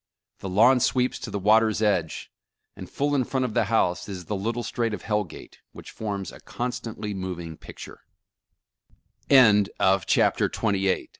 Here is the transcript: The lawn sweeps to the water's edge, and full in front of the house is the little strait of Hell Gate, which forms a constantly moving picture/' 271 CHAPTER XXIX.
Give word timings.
The 0.39 0.49
lawn 0.49 0.79
sweeps 0.79 1.19
to 1.19 1.29
the 1.29 1.37
water's 1.37 1.79
edge, 1.79 2.31
and 2.75 2.89
full 2.89 3.13
in 3.13 3.23
front 3.23 3.45
of 3.45 3.53
the 3.53 3.65
house 3.65 4.09
is 4.09 4.25
the 4.25 4.35
little 4.35 4.63
strait 4.63 4.95
of 4.95 5.03
Hell 5.03 5.23
Gate, 5.25 5.59
which 5.73 5.91
forms 5.91 6.31
a 6.31 6.39
constantly 6.39 7.13
moving 7.13 7.55
picture/' 7.55 7.99
271 9.29 9.99
CHAPTER 10.07 10.49
XXIX. 10.49 11.09